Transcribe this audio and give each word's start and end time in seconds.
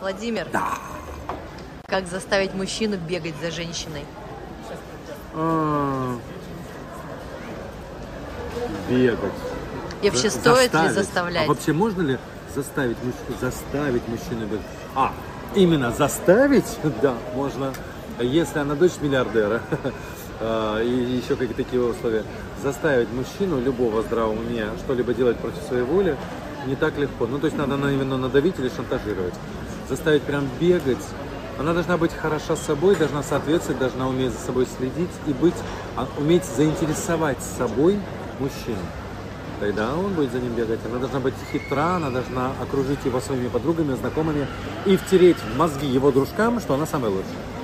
Владимир, 0.00 0.46
Да. 0.52 0.74
как 1.86 2.06
заставить 2.06 2.54
мужчину 2.54 2.96
бегать 2.96 3.34
за 3.42 3.50
женщиной? 3.50 4.04
А, 5.34 6.16
Бегать. 8.88 9.18
И 10.02 10.08
вообще, 10.10 10.30
За- 10.30 10.38
стоит 10.38 10.72
ли 10.72 10.78
заставить. 10.78 10.94
заставлять? 10.94 11.44
А 11.46 11.48
вообще 11.48 11.72
можно 11.72 12.02
ли 12.02 12.18
заставить, 12.54 12.96
заставить 13.40 14.06
мужчину 14.08 14.46
бегать? 14.46 14.64
А, 14.94 15.12
именно 15.54 15.90
заставить? 15.90 16.78
Да, 17.02 17.14
можно. 17.34 17.72
Если 18.20 18.58
она 18.58 18.74
дочь 18.74 18.92
миллиардера, 19.00 19.60
а, 20.40 20.80
и 20.82 20.88
еще 20.88 21.34
какие-то 21.36 21.62
такие 21.62 21.82
условия. 21.82 22.24
Заставить 22.62 23.08
мужчину 23.12 23.60
любого 23.60 24.02
здравого 24.02 24.32
уме 24.38 24.66
что-либо 24.84 25.12
делать 25.14 25.36
против 25.38 25.62
своей 25.64 25.82
воли 25.84 26.16
не 26.68 26.76
так 26.76 26.96
легко. 26.98 27.26
Ну, 27.26 27.38
то 27.38 27.46
есть 27.46 27.56
надо 27.56 27.76
на- 27.76 27.92
именно 27.92 28.16
надавить 28.18 28.58
или 28.58 28.68
шантажировать. 28.68 29.34
Заставить 29.88 30.22
прям 30.22 30.44
бегать. 30.60 31.04
Она 31.58 31.72
должна 31.72 31.96
быть 31.96 32.12
хороша 32.12 32.54
собой, 32.56 32.94
должна 32.94 33.22
соответствовать, 33.22 33.80
должна 33.80 34.06
уметь 34.06 34.32
за 34.32 34.38
собой 34.38 34.66
следить 34.78 35.10
и 35.26 35.32
быть, 35.32 35.54
а, 35.96 36.06
уметь 36.18 36.44
заинтересовать 36.44 37.38
собой 37.42 37.98
мужчину. 38.38 38.78
Тогда 39.58 39.92
он 39.96 40.12
будет 40.12 40.30
за 40.30 40.38
ним 40.38 40.52
бегать. 40.52 40.78
Она 40.88 40.98
должна 41.00 41.18
быть 41.18 41.34
хитра, 41.50 41.96
она 41.96 42.10
должна 42.10 42.52
окружить 42.62 43.04
его 43.04 43.20
своими 43.20 43.48
подругами, 43.48 43.94
знакомыми 43.94 44.46
и 44.86 44.96
втереть 44.96 45.38
в 45.38 45.56
мозги 45.58 45.86
его 45.88 46.12
дружкам, 46.12 46.60
что 46.60 46.74
она 46.74 46.86
самая 46.86 47.10
лучшая. 47.10 47.57